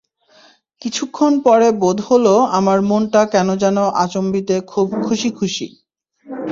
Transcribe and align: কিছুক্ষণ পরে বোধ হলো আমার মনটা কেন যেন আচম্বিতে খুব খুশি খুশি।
কিছুক্ষণ 0.81 1.31
পরে 1.45 1.67
বোধ 1.81 1.97
হলো 2.09 2.33
আমার 2.57 2.79
মনটা 2.89 3.21
কেন 3.33 3.47
যেন 3.63 3.77
আচম্বিতে 4.03 4.55
খুব 4.71 4.87
খুশি 5.01 5.29
খুশি। 5.37 5.67